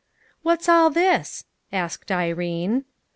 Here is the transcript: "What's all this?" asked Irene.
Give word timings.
"What's 0.41 0.67
all 0.67 0.89
this?" 0.89 1.45
asked 1.71 2.11
Irene. 2.11 2.85